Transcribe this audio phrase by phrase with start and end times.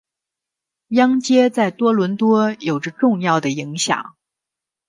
[0.87, 4.15] 央街在多伦多有着重要的影响。